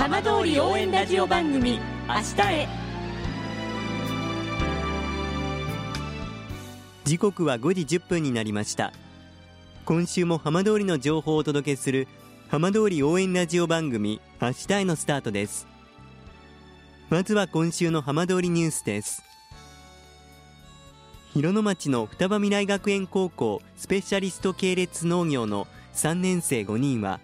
[0.00, 2.68] 浜通り応援ラジオ番組明日へ。
[7.04, 8.94] 時刻は5時10分になりました。
[9.84, 12.08] 今週も浜通りの情報をお届けする
[12.48, 15.66] 浜通り応援ラジオ番組明日へのスタートです。
[17.10, 19.22] まずは今週の浜通りニュースです。
[21.34, 27.20] 広野町の双葉未来学園高校スペシャリスト系列農業の3年生5人は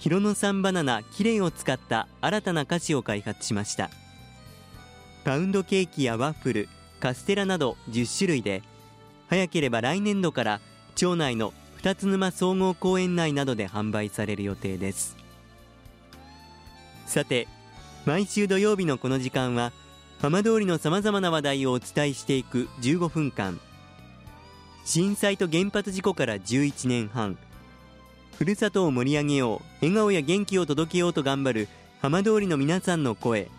[0.00, 3.90] 広野産バナナキレイを使った新たな菓子を開発しました。
[5.24, 6.68] パウンドケーキやワッフル
[7.00, 8.62] カステラなど10種類で
[9.28, 10.60] 早ければ来年度から
[10.96, 15.18] 町内の二つ沼総合公園内などで販売される予定です。
[17.04, 17.46] さて
[18.06, 19.70] 毎週土曜日のこの時間は
[20.18, 23.60] 浜通りのさまざまな話題をお伝えしていく15分間。
[24.86, 27.36] 震災と原発事故から11年半。
[28.40, 31.68] ふるさとを盛り上げよう笑顔や元気を届けようと頑張る
[32.00, 33.50] 浜通りの皆さんの声。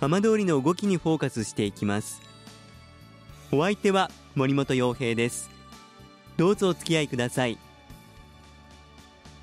[0.00, 2.22] 浜通りの動きにフォーカスしていきます。
[3.52, 5.50] お相手は森本洋平です。
[6.38, 7.58] どうぞお付き合いください。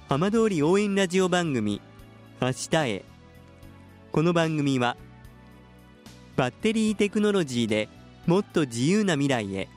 [0.09, 1.79] 浜通り応援ラジオ番組
[2.41, 3.05] 明日へ。
[4.11, 4.97] この番組は
[6.37, 7.87] バッテリーテクノロジーで
[8.25, 9.69] もっと自由な未来へ。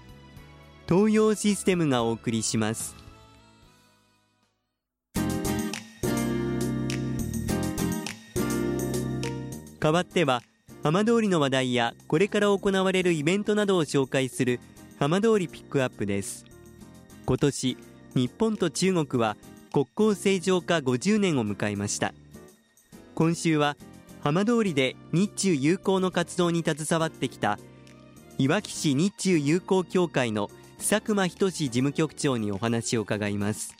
[0.88, 2.99] 東洋システムがお送りします。
[9.80, 10.42] 代わっては
[10.82, 14.60] 浜通りの話題やこれから行われるイベントなどを紹介する
[14.98, 16.44] 浜通りピックアップです。
[17.24, 17.76] 今年
[18.14, 19.36] 日本と中国は
[19.72, 22.12] 国交正常化50年を迎えました。
[23.14, 23.76] 今週は
[24.22, 27.58] 浜通りで日中友好の活動に携わってきた
[28.36, 33.74] いわき市日中友好協会の佐久間仁事務局長にお話を伺います。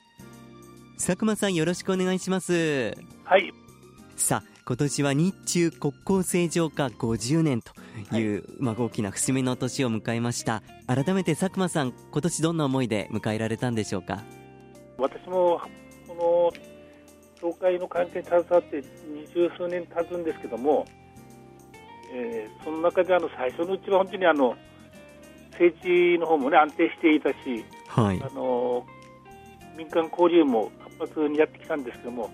[0.96, 2.94] 佐久間さんよろしくお願いします。
[3.24, 3.52] はい。
[4.16, 7.72] さあ今年は日中国交正常化50年と
[8.16, 10.62] いう、はい、まあ、大きな節目の年を迎えました。
[10.86, 14.22] 改めて佐久間さん今年どんな思いで迎えられたんでしょうか？
[14.96, 15.60] 私も
[16.06, 20.86] この教会の関係に携わって二十数年経つんですけども、
[22.14, 24.54] えー、その中であの最初のうちは本当にあの
[25.50, 27.36] 政治の方もね安定していたし、
[27.88, 28.86] はい、あの
[29.76, 30.70] 民間交流も
[31.00, 32.30] 活発にやってきたんですけども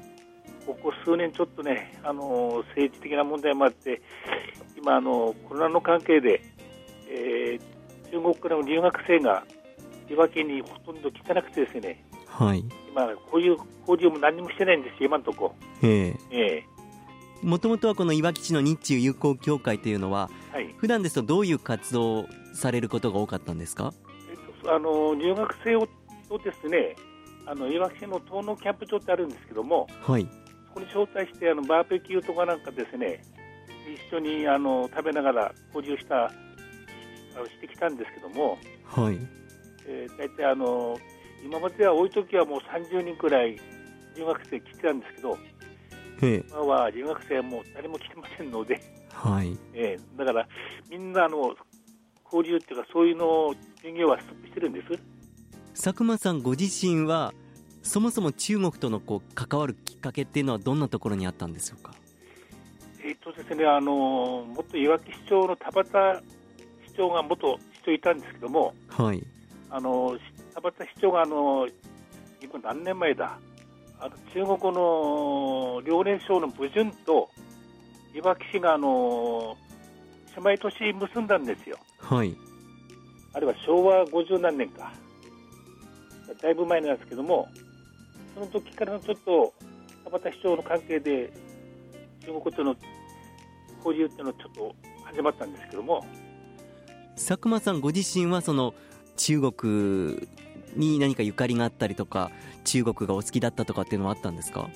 [0.67, 4.03] ここ数年ちょっとねあの政治的な問題もあって
[4.77, 6.43] 今あのコロナの関係で、
[7.09, 9.45] えー、中国からの留学生が
[10.11, 12.05] いわきにほとんど来てなくてですね
[12.37, 13.57] はい、今、こういう
[13.89, 15.55] 交流も何もしてないんですよ、今のとこ。
[15.83, 15.89] ろ。
[15.89, 16.15] え。
[16.31, 16.65] え
[17.43, 23.93] もともとはこのいわき市の日中友好協会というのは、はい、普段ですとどういう活動をされることが多かったんですか、
[24.31, 25.87] えっと、あの留学生を
[26.43, 26.97] ですね
[27.45, 30.29] あのいわき市の東農キャンプ場ってあるんですけども、はい、そ
[30.77, 33.23] こに招待してあのバーベキューとかなんかですね
[34.11, 36.31] 一緒にあの食べながら交流した
[37.49, 39.19] してきたんですけども、はい。
[39.87, 40.99] えー、大体あの
[41.45, 43.61] 今までは多い時はもう30人くらい
[44.17, 45.39] 留学生来てたんですけど、
[46.51, 48.81] 今は留学生はもう誰も来てませんので、
[49.13, 49.57] はい。
[49.75, 50.49] えー、だから
[50.91, 51.55] みんなあの
[52.25, 54.89] 交流っていうか、そういうの授業はストップしてるんです。
[55.75, 57.35] 佐久間さんご自身は、
[57.87, 61.95] そもそも中国とのこう関わるきっかけっていうのは、どんなところにあったんでしょうか？
[63.03, 66.23] えーとですね、あの元いわき市長の田畑
[66.89, 69.23] 市長が元市長いたんですけども、はい、
[69.71, 70.19] あの
[70.55, 71.69] 田畑市長があの
[72.43, 73.39] 今何年前だ？
[74.01, 77.31] あの中国の遼寧省の武順と
[78.15, 79.57] いわき市があの
[80.37, 81.79] 姉妹都市結んだんですよ。
[81.99, 82.37] はい。
[83.33, 84.93] あれは昭和50何年か。
[86.43, 87.49] だいぶ前なんですけども、
[88.37, 89.55] その時からのちょっと
[90.05, 91.33] 田畑市長の関係で
[92.21, 92.77] 中国との
[93.79, 94.75] 交流っていうのはちょっと
[95.05, 96.05] 始まったんですけども。
[97.15, 98.75] 佐久間さんご自身はその
[99.17, 100.29] 中国
[100.75, 102.31] に何かゆかりがあったりとか
[102.65, 104.69] 中国がお好きだったとかっていうのはあったんですか？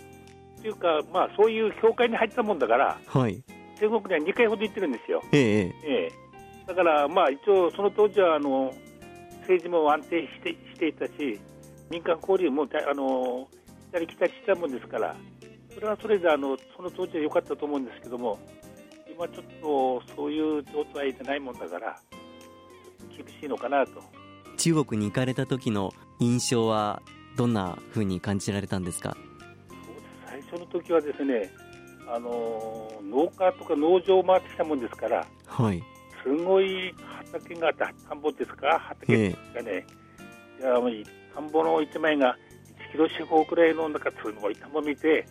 [0.59, 3.43] っていうか、まあ、そういう評会に入ったもんだから、はい、
[3.79, 5.23] 中国には2回ほど行ってるんですよ。
[5.33, 6.13] ええええ、
[6.67, 8.73] だから、まあ、一応、その当時はあの
[9.41, 11.39] 政治も安定してしていたし、
[11.91, 13.49] 民間交流もあの
[13.91, 15.17] 来たり来たりしたもんですから、
[15.75, 18.39] それはそれであのその当時は良かったと思うんですけども、
[19.13, 21.99] 今ちょっとそういう状態でないもんだから、
[23.17, 24.03] 厳しいのかなと。
[24.57, 27.03] 中国に行かれた時の印象は
[27.37, 29.17] どんなふうに感じられたんですか？
[30.27, 31.51] 最初の時はですね
[32.07, 35.83] あの農家とか農場を回ってきたもんですから、はい、
[36.23, 36.95] すごい
[37.31, 38.79] 畑が田んぼですか？
[38.81, 39.87] 畑ですかね、
[40.59, 40.79] えー、いや
[41.35, 42.37] 田んぼの一枚が
[42.89, 45.27] 1キロ四方くらいの中すごい田んぼ見て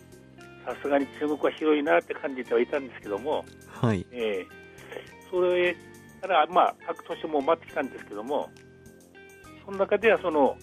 [0.64, 4.06] さすがに中国は広いなって感じてはいたんですけども、はい。
[4.12, 5.74] えー、それ
[6.20, 8.48] から、まあ、各都市も回ってきたんですけども、
[9.64, 10.56] その中ではその、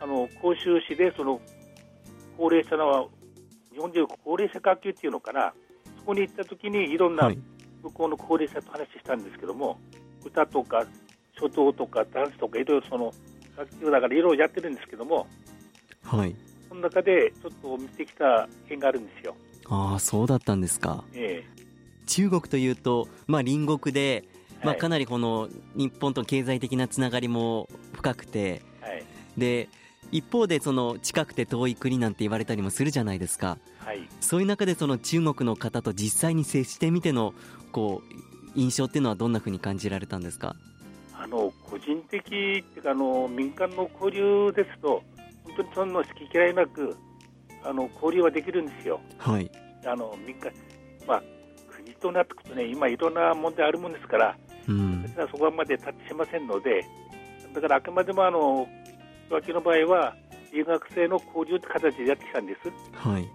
[0.00, 1.40] あの甲州市でその
[2.36, 3.08] 高齢者の、
[3.72, 5.54] 日本でいう高齢者学級っていうのかな、
[5.98, 7.38] そこに行った時にいろんなはい。
[7.82, 9.78] 向こうの高齢者と話したんですけども、
[10.24, 10.86] 歌とか
[11.38, 13.12] 書道とかダンスとかいろいろその
[13.56, 15.26] 学級だからいろいろやってるんですけども、
[16.02, 16.34] はい。
[16.68, 19.36] その中でちょっと見てきた点があるんですよ。
[19.68, 21.04] ああそうだったんですか。
[21.14, 21.44] え
[22.06, 24.24] 中国というと、まあ、隣国で、
[24.62, 24.78] まあ、はい。
[24.78, 29.04] かなりこの日本と経済的なつながりも深くてえはい。
[29.38, 29.68] で
[30.12, 33.58] 一方でその近くて遠い国なんて言われたりもするじゃないですか。
[33.78, 34.00] はい。
[34.20, 37.32] そういう中でその中国の方と実際に接してみての
[37.72, 40.54] こう印象っていうのはどんなふうに感じられたんですか？
[41.24, 45.02] あの個人的っていうかあの民間の交流ですと
[45.44, 46.94] 本当にそんな好き嫌いなく
[47.62, 49.00] あの交流はできるんですよ。
[49.16, 49.50] はい
[49.86, 50.52] あの民間
[51.06, 51.22] まあ
[51.74, 54.36] 国となってくるとね今いろんな問題あるもんですから
[54.68, 56.84] うん私はそこまでタッチしませんので
[57.54, 58.68] だからあくまでもあの
[59.30, 60.14] 脇の場合は
[60.52, 62.70] 留学生の交流って形でやってきたんです。
[62.92, 63.26] はい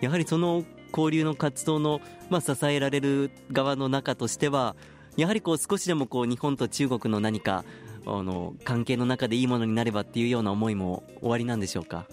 [0.00, 4.74] やはりその交流の活動の、まあ、支えられる側の中としては
[5.16, 7.64] やはりこう少しでもこう日本と中国の何か
[8.06, 12.06] あの関係の中でいいものになればっていうような思いも終わりなんでしょうか？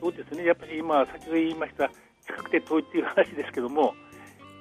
[0.00, 0.44] そうですね。
[0.44, 1.90] やっぱり今先ほど言いました
[2.26, 3.94] 近くて遠いっていう話ですけども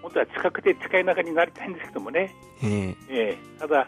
[0.01, 2.33] 本当は近くて近い中になりたいんですけどもね。
[2.63, 2.95] ええ。
[3.09, 3.59] ええ。
[3.59, 3.87] ただ、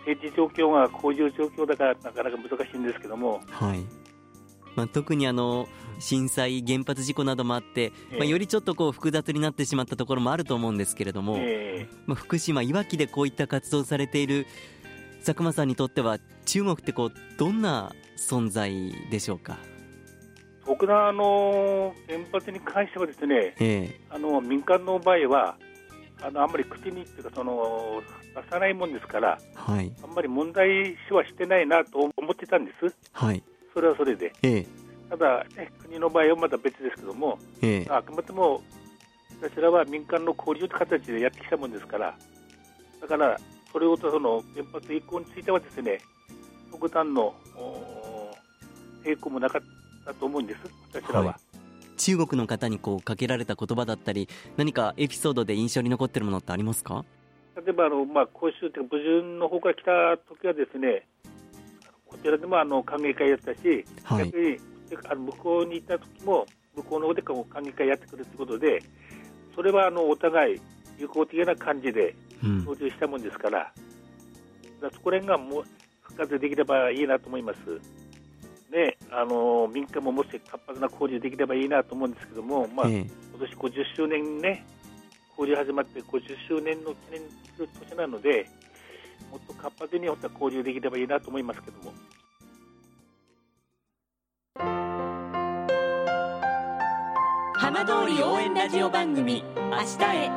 [0.00, 3.82] 政治状況がこういう状況だからなかなか難しいんですけども、はい
[4.78, 5.66] まあ、特にあの
[5.98, 8.18] 震災、原発事故などもあって、ええ。
[8.18, 14.46] まあ、よりちょっとこう複雑になってしまったところもあると思うんですけれども、えまあ、福島、いわきでこういった活動されている
[15.24, 19.58] 佐久間さんにとっては中国ってこうどんな存在でしょうか？
[19.64, 19.78] え
[20.64, 25.56] 僕のあの原発に関してはですねえあの民間の場合は
[26.22, 28.00] あのあんまり口にっていうかその
[28.36, 29.92] 出さないもんですからえはい。
[30.04, 32.94] あんまり問題視はしてないなと思ってたんです。
[33.12, 33.42] はい
[33.74, 34.32] それはそれで。
[34.42, 34.66] ええ。
[35.10, 37.90] ただ、ね、国の場合はまた別ですけどもええ。
[37.90, 38.62] あくまでも
[39.40, 42.14] 私らは民間の交流という形でやってきたもんですから、
[43.00, 43.38] だから
[43.72, 45.98] それをその原発移行についてはですね、
[46.70, 48.34] 特段のお
[49.04, 49.62] 抵抗もなかっ
[50.04, 50.60] たと思うんです、
[50.92, 51.26] 私らは。
[51.26, 51.40] は
[51.96, 57.04] 中国の方にこうかけられた言葉だったり何かエピソードで印象に残ってるものってありますか？
[57.56, 61.06] 例えばあの、まあ、講習というか、武順の方から来た時はですね、
[62.08, 64.24] こちらでもあの歓迎会やったし、はい。
[64.26, 64.58] 逆に
[65.08, 68.82] あの向こうに行った時も、向こうの方で歓迎会やってくるということで、
[69.54, 70.60] それはあのお互い
[70.98, 72.64] 友好的な感じでうん。
[72.64, 73.72] 操縦したもんですから、だか
[74.82, 75.64] らそこら辺がもう
[76.02, 77.58] 復活できればいいなと思います。
[78.70, 83.06] ね、あの民間ももし活発な交流できればいいなと思うんですけども、まあ、ええ。
[83.32, 84.64] 今年50周年ね、
[85.30, 87.20] 交流始まって50周年の記念
[87.56, 88.46] する年なので、
[89.30, 91.92] もっと活発に本当は交流できればいいなと思いますけども。
[97.54, 100.30] 浜通り応援ラジオ番組「明日へ」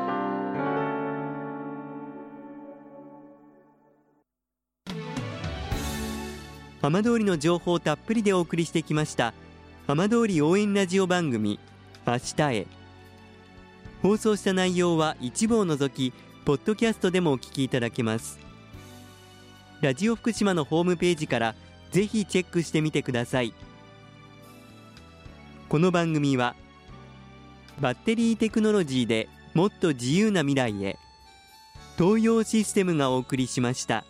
[6.82, 9.34] 浜通りの情報をたっぷりでお送りしてきました
[9.88, 11.60] 浜通り応援ラジオ番組
[12.06, 12.68] 明日へ。
[14.02, 16.12] 放送した内容は一部を除き
[16.44, 18.40] ポッドキャストでもお聞きいただけます
[19.82, 21.56] ラジオ福島のホームページから
[21.92, 23.54] ぜひチェックしてみてください
[25.70, 26.56] この番組は
[27.80, 30.98] バッテリーテクノロジーでもっと自由な未来へ
[31.98, 34.06] 東洋システムがお送りしました。